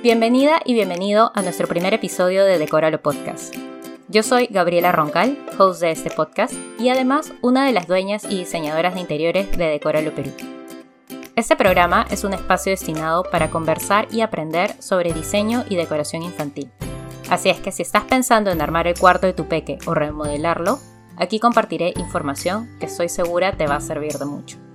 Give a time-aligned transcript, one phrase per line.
[0.00, 3.52] Bienvenida y bienvenido a nuestro primer episodio de Decoralo Podcast.
[4.06, 8.38] Yo soy Gabriela Roncal, host de este podcast y además una de las dueñas y
[8.38, 10.30] diseñadoras de interiores de Decoralo Perú.
[11.34, 16.70] Este programa es un espacio destinado para conversar y aprender sobre diseño y decoración infantil.
[17.28, 20.78] Así es que si estás pensando en armar el cuarto de tu peque o remodelarlo,
[21.16, 24.67] aquí compartiré información que estoy segura te va a servir de mucho.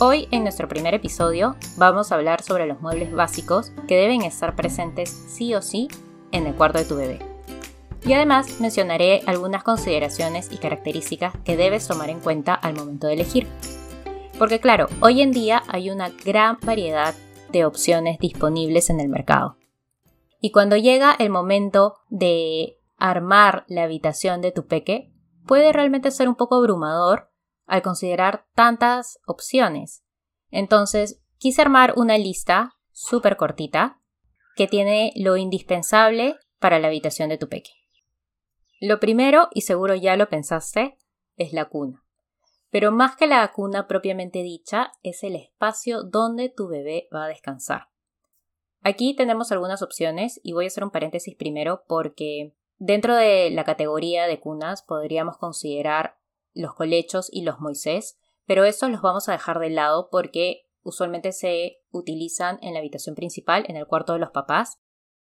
[0.00, 4.54] Hoy, en nuestro primer episodio, vamos a hablar sobre los muebles básicos que deben estar
[4.54, 5.88] presentes sí o sí
[6.30, 7.18] en el cuarto de tu bebé.
[8.06, 13.14] Y además mencionaré algunas consideraciones y características que debes tomar en cuenta al momento de
[13.14, 13.48] elegir.
[14.38, 17.16] Porque claro, hoy en día hay una gran variedad
[17.50, 19.56] de opciones disponibles en el mercado.
[20.40, 25.12] Y cuando llega el momento de armar la habitación de tu peque,
[25.44, 27.30] puede realmente ser un poco abrumador
[27.68, 30.02] al considerar tantas opciones.
[30.50, 34.00] Entonces, quise armar una lista súper cortita
[34.56, 37.70] que tiene lo indispensable para la habitación de tu peque.
[38.80, 40.98] Lo primero, y seguro ya lo pensaste,
[41.36, 42.04] es la cuna.
[42.70, 47.28] Pero más que la cuna propiamente dicha, es el espacio donde tu bebé va a
[47.28, 47.88] descansar.
[48.82, 53.64] Aquí tenemos algunas opciones y voy a hacer un paréntesis primero porque dentro de la
[53.64, 56.17] categoría de cunas podríamos considerar
[56.54, 61.32] los colechos y los Moisés, pero estos los vamos a dejar de lado porque usualmente
[61.32, 64.78] se utilizan en la habitación principal, en el cuarto de los papás,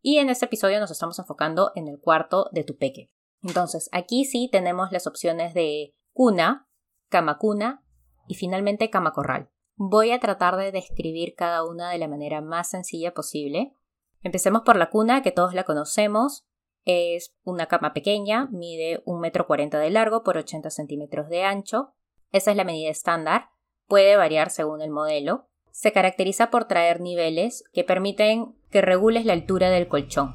[0.00, 3.10] y en este episodio nos estamos enfocando en el cuarto de tu peque.
[3.42, 6.68] Entonces, aquí sí tenemos las opciones de cuna,
[7.08, 7.84] cama cuna
[8.26, 9.50] y finalmente cama corral.
[9.76, 13.74] Voy a tratar de describir cada una de la manera más sencilla posible.
[14.22, 16.44] Empecemos por la cuna, que todos la conocemos.
[16.84, 21.94] Es una cama pequeña, mide 1,40 m de largo por 80 centímetros de ancho.
[22.30, 23.48] Esa es la medida estándar.
[23.86, 25.48] Puede variar según el modelo.
[25.70, 30.34] Se caracteriza por traer niveles que permiten que regules la altura del colchón.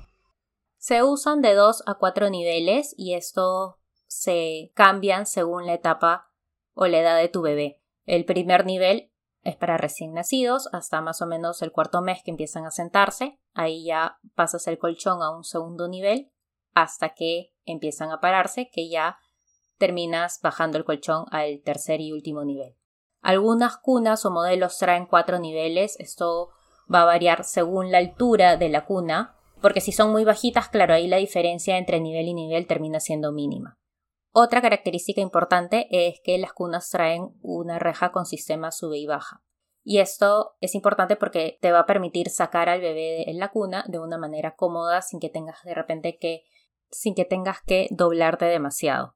[0.78, 3.76] Se usan de 2 a 4 niveles y estos
[4.08, 6.32] se cambian según la etapa
[6.74, 7.82] o la edad de tu bebé.
[8.06, 9.12] El primer nivel
[9.44, 13.40] es para recién nacidos hasta más o menos el cuarto mes que empiezan a sentarse.
[13.54, 16.32] Ahí ya pasas el colchón a un segundo nivel
[16.74, 19.18] hasta que empiezan a pararse, que ya
[19.78, 22.76] terminas bajando el colchón al tercer y último nivel.
[23.22, 26.50] Algunas cunas o modelos traen cuatro niveles, esto
[26.94, 30.94] va a variar según la altura de la cuna, porque si son muy bajitas, claro,
[30.94, 33.78] ahí la diferencia entre nivel y nivel termina siendo mínima.
[34.32, 39.44] Otra característica importante es que las cunas traen una reja con sistema sube y baja.
[39.84, 43.84] Y esto es importante porque te va a permitir sacar al bebé en la cuna
[43.88, 46.44] de una manera cómoda sin que tengas de repente que
[46.92, 49.16] sin que tengas que doblarte demasiado.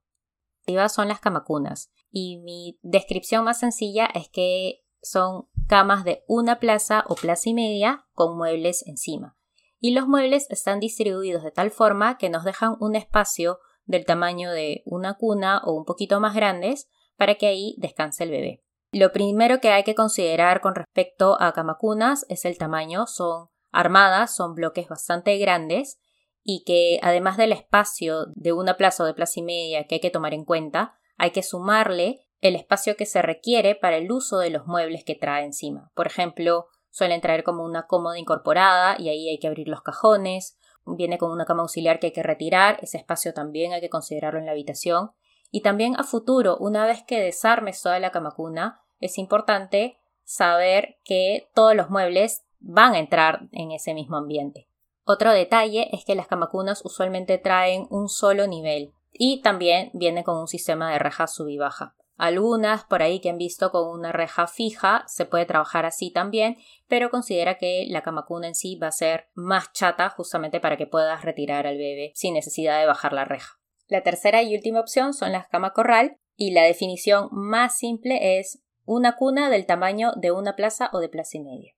[0.90, 7.04] Son las camacunas y mi descripción más sencilla es que son camas de una plaza
[7.08, 9.38] o plaza y media con muebles encima.
[9.80, 14.52] Y los muebles están distribuidos de tal forma que nos dejan un espacio del tamaño
[14.52, 18.64] de una cuna o un poquito más grandes para que ahí descanse el bebé.
[18.92, 23.08] Lo primero que hay que considerar con respecto a camacunas es el tamaño.
[23.08, 26.00] Son armadas, son bloques bastante grandes
[26.44, 30.02] y que además del espacio de una plaza o de plaza y media que hay
[30.02, 34.40] que tomar en cuenta, hay que sumarle el espacio que se requiere para el uso
[34.40, 35.92] de los muebles que trae encima.
[35.96, 40.58] Por ejemplo, suelen traer como una cómoda incorporada y ahí hay que abrir los cajones,
[40.86, 44.40] viene con una cama auxiliar que hay que retirar, ese espacio también hay que considerarlo
[44.40, 45.12] en la habitación.
[45.52, 50.98] Y también a futuro, una vez que desarmes toda la cama cuna, es importante saber
[51.06, 54.68] que todos los muebles van a entrar en ese mismo ambiente.
[55.06, 60.38] Otro detalle es que las camacunas usualmente traen un solo nivel y también viene con
[60.38, 61.96] un sistema de reja sub y baja.
[62.16, 66.58] Algunas por ahí que han visto con una reja fija se puede trabajar así también,
[66.88, 70.88] pero considera que la camacuna en sí va a ser más chata justamente para que
[70.88, 73.60] puedas retirar al bebé sin necesidad de bajar la reja.
[73.88, 78.64] La tercera y última opción son las cama corral y la definición más simple es
[78.86, 81.74] una cuna del tamaño de una plaza o de plaza y media.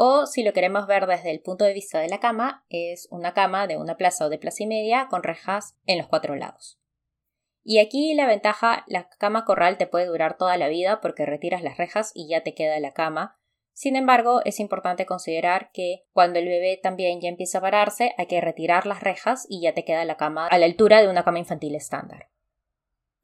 [0.00, 3.34] O si lo queremos ver desde el punto de vista de la cama, es una
[3.34, 6.78] cama de una plaza o de plaza y media con rejas en los cuatro lados.
[7.64, 11.64] Y aquí la ventaja, la cama corral te puede durar toda la vida porque retiras
[11.64, 13.40] las rejas y ya te queda la cama.
[13.72, 18.26] Sin embargo, es importante considerar que cuando el bebé también ya empieza a pararse, hay
[18.26, 21.24] que retirar las rejas y ya te queda la cama a la altura de una
[21.24, 22.28] cama infantil estándar.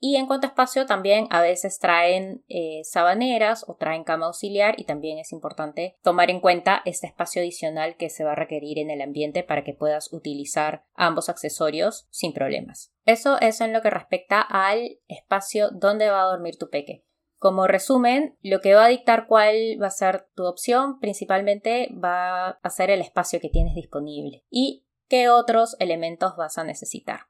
[0.01, 4.79] Y en cuanto a espacio, también a veces traen eh, sabaneras o traen cama auxiliar
[4.79, 8.79] y también es importante tomar en cuenta este espacio adicional que se va a requerir
[8.79, 12.93] en el ambiente para que puedas utilizar ambos accesorios sin problemas.
[13.07, 17.05] Eso es en lo que respecta al espacio donde va a dormir tu peque.
[17.39, 22.49] Como resumen, lo que va a dictar cuál va a ser tu opción principalmente va
[22.49, 27.21] a ser el espacio que tienes disponible y qué otros elementos vas a necesitar.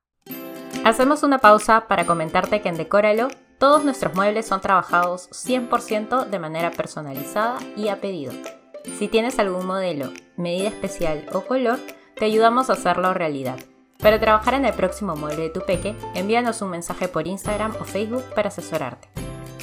[0.85, 3.29] Hacemos una pausa para comentarte que en Decóralo
[3.59, 8.35] todos nuestros muebles son trabajados 100% de manera personalizada y a pedido.
[8.99, 11.79] Si tienes algún modelo, medida especial o color,
[12.17, 13.59] te ayudamos a hacerlo realidad.
[13.99, 17.85] Para trabajar en el próximo mueble de tu peque, envíanos un mensaje por Instagram o
[17.85, 19.09] Facebook para asesorarte.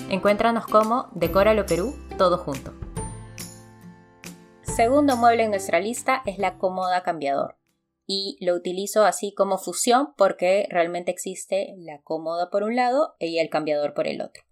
[0.10, 2.74] Encuéntranos como Decóralo Perú, todo junto.
[4.64, 7.61] Segundo mueble en nuestra lista es la cómoda cambiador.
[8.14, 13.40] Y lo utilizo así como fusión porque realmente existe la cómoda por un lado y
[13.40, 14.44] el cambiador por el otro.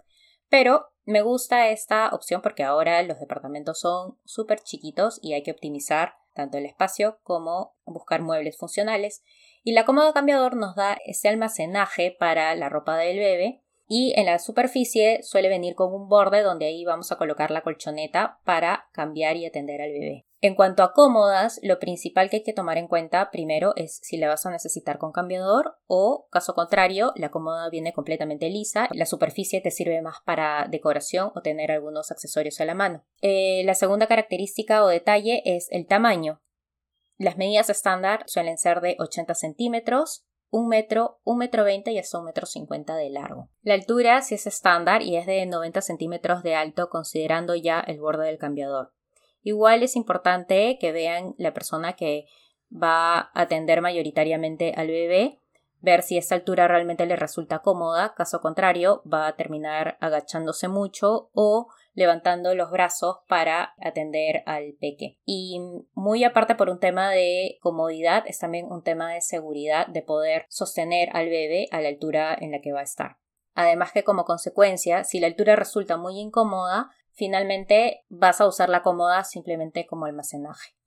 [0.47, 5.51] Pero me gusta esta opción porque ahora los departamentos son súper chiquitos y hay que
[5.51, 9.23] optimizar tanto el espacio como buscar muebles funcionales.
[9.61, 14.27] Y la cómoda cambiador nos da ese almacenaje para la ropa del bebé y en
[14.27, 18.88] la superficie suele venir con un borde donde ahí vamos a colocar la colchoneta para
[18.94, 20.25] cambiar y atender al bebé.
[20.41, 24.15] En cuanto a cómodas, lo principal que hay que tomar en cuenta primero es si
[24.15, 29.07] la vas a necesitar con cambiador o, caso contrario, la cómoda viene completamente lisa, la
[29.07, 33.03] superficie te sirve más para decoración o tener algunos accesorios a la mano.
[33.21, 36.42] Eh, la segunda característica o detalle es el tamaño.
[37.18, 42.17] Las medidas estándar suelen ser de 80 centímetros, un metro, un metro veinte y hasta
[42.17, 43.49] un metro cincuenta de largo.
[43.61, 47.99] La altura sí es estándar y es de 90 centímetros de alto considerando ya el
[47.99, 48.93] borde del cambiador.
[49.41, 52.25] Igual es importante que vean la persona que
[52.71, 55.39] va a atender mayoritariamente al bebé,
[55.81, 61.29] ver si esta altura realmente le resulta cómoda, caso contrario va a terminar agachándose mucho
[61.33, 61.67] o
[61.99, 65.19] levantando los brazos para atender al peque.
[65.25, 65.59] Y
[65.93, 70.45] muy aparte por un tema de comodidad, es también un tema de seguridad de poder
[70.47, 73.17] sostener al bebé a la altura en la que va a estar.
[73.53, 78.81] Además que como consecuencia, si la altura resulta muy incómoda, finalmente vas a usar la
[78.81, 80.78] cómoda simplemente como almacenaje.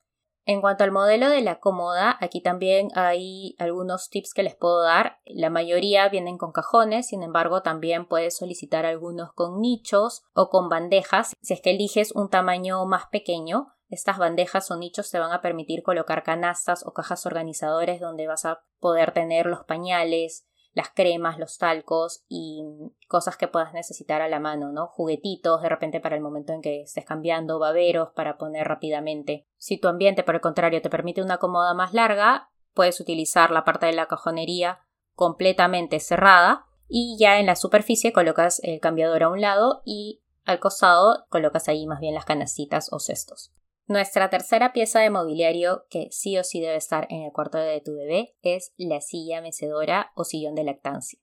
[0.44, 4.82] En cuanto al modelo de la cómoda, aquí también hay algunos tips que les puedo
[4.82, 5.20] dar.
[5.24, 10.68] La mayoría vienen con cajones, sin embargo también puedes solicitar algunos con nichos o con
[10.68, 11.34] bandejas.
[11.42, 15.42] Si es que eliges un tamaño más pequeño, estas bandejas o nichos te van a
[15.42, 21.38] permitir colocar canastas o cajas organizadores donde vas a poder tener los pañales, las cremas,
[21.38, 22.64] los talcos y
[23.08, 24.86] cosas que puedas necesitar a la mano, ¿no?
[24.86, 29.46] Juguetitos de repente para el momento en que estés cambiando, baberos para poner rápidamente.
[29.58, 33.64] Si tu ambiente, por el contrario, te permite una cómoda más larga, puedes utilizar la
[33.64, 34.80] parte de la cajonería
[35.14, 40.58] completamente cerrada y ya en la superficie colocas el cambiador a un lado y al
[40.58, 43.52] costado colocas ahí más bien las canastitas o cestos.
[43.92, 47.82] Nuestra tercera pieza de mobiliario que sí o sí debe estar en el cuarto de
[47.82, 51.20] tu bebé es la silla mecedora o sillón de lactancia.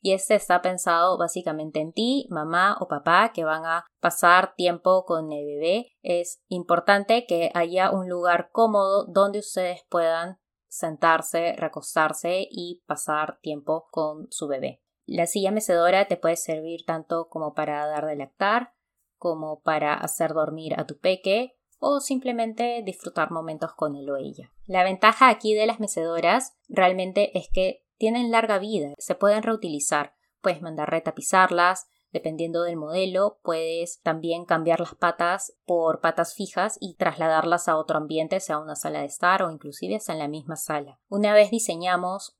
[0.00, 5.04] Y este está pensado básicamente en ti, mamá o papá que van a pasar tiempo
[5.04, 5.96] con el bebé.
[6.02, 13.88] Es importante que haya un lugar cómodo donde ustedes puedan sentarse, recostarse y pasar tiempo
[13.90, 14.80] con su bebé.
[15.06, 18.74] La silla mecedora te puede servir tanto como para dar de lactar,
[19.18, 24.52] como para hacer dormir a tu peque o simplemente disfrutar momentos con él o ella.
[24.66, 30.14] La ventaja aquí de las mecedoras realmente es que tienen larga vida, se pueden reutilizar,
[30.40, 36.94] puedes mandar retapizarlas, dependiendo del modelo, puedes también cambiar las patas por patas fijas y
[36.94, 40.56] trasladarlas a otro ambiente, sea una sala de estar o inclusive sea en la misma
[40.56, 41.00] sala.
[41.08, 42.36] Una vez diseñamos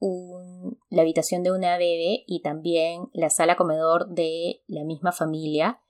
[0.88, 5.80] la habitación de una bebé y también la sala comedor de la misma familia,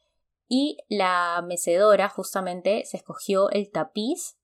[0.54, 4.36] y la mecedora justamente se escogió el tapiz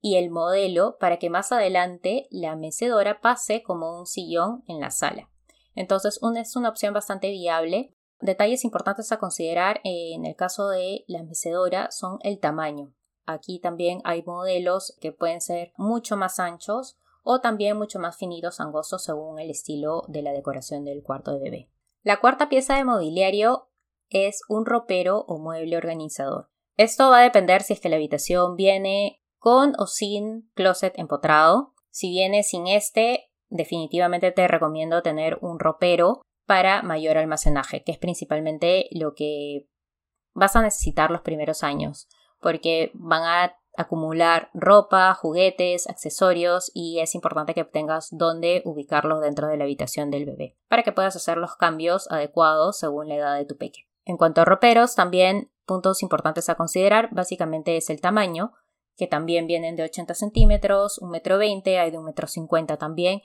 [0.00, 4.92] y el modelo para que más adelante la mecedora pase como un sillón en la
[4.92, 5.28] sala.
[5.74, 7.96] Entonces es una opción bastante viable.
[8.20, 12.94] Detalles importantes a considerar en el caso de la mecedora son el tamaño.
[13.26, 18.60] Aquí también hay modelos que pueden ser mucho más anchos o también mucho más finitos,
[18.60, 21.70] angostos según el estilo de la decoración del cuarto de bebé.
[22.04, 23.69] La cuarta pieza de mobiliario
[24.10, 26.50] es un ropero o mueble organizador.
[26.76, 31.74] Esto va a depender si es que la habitación viene con o sin closet empotrado.
[31.90, 37.98] Si viene sin este, definitivamente te recomiendo tener un ropero para mayor almacenaje, que es
[37.98, 39.68] principalmente lo que
[40.32, 42.08] vas a necesitar los primeros años,
[42.40, 49.46] porque van a acumular ropa, juguetes, accesorios y es importante que tengas dónde ubicarlos dentro
[49.46, 53.36] de la habitación del bebé para que puedas hacer los cambios adecuados según la edad
[53.36, 53.89] de tu peque.
[54.10, 58.52] En cuanto a roperos, también puntos importantes a considerar básicamente es el tamaño,
[58.96, 63.22] que también vienen de 80 centímetros, 1,20 metro, hay de 1,50 metro 50 también.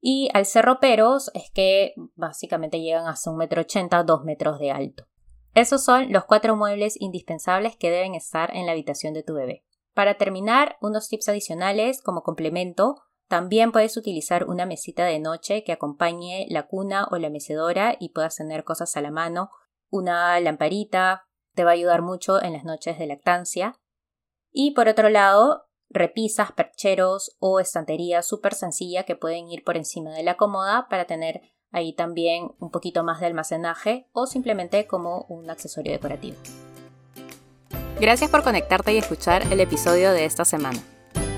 [0.00, 5.04] Y al ser roperos es que básicamente llegan hasta 1,80 metro, 2 metros de alto.
[5.52, 9.62] Esos son los cuatro muebles indispensables que deben estar en la habitación de tu bebé.
[9.92, 13.02] Para terminar, unos tips adicionales como complemento.
[13.28, 18.08] También puedes utilizar una mesita de noche que acompañe la cuna o la mecedora y
[18.14, 19.50] puedas tener cosas a la mano.
[19.90, 23.78] Una lamparita te va a ayudar mucho en las noches de lactancia.
[24.50, 30.12] Y por otro lado, repisas, percheros o estanterías súper sencilla que pueden ir por encima
[30.12, 31.40] de la cómoda para tener
[31.70, 36.36] ahí también un poquito más de almacenaje o simplemente como un accesorio decorativo.
[38.00, 40.78] Gracias por conectarte y escuchar el episodio de esta semana.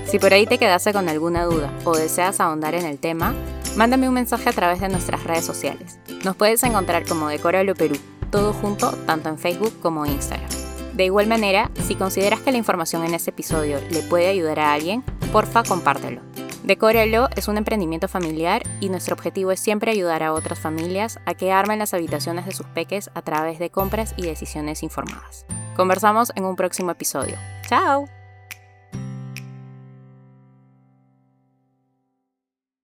[0.05, 3.33] Si por ahí te quedaste con alguna duda o deseas ahondar en el tema,
[3.75, 5.97] mándame un mensaje a través de nuestras redes sociales.
[6.23, 7.95] Nos puedes encontrar como Decóralo Perú,
[8.31, 10.49] todo junto tanto en Facebook como Instagram.
[10.93, 14.73] De igual manera, si consideras que la información en este episodio le puede ayudar a
[14.73, 16.21] alguien, porfa compártelo.
[16.63, 21.33] Decóralo es un emprendimiento familiar y nuestro objetivo es siempre ayudar a otras familias a
[21.33, 25.45] que armen las habitaciones de sus peques a través de compras y decisiones informadas.
[25.75, 27.35] Conversamos en un próximo episodio.
[27.67, 28.20] ¡Chao!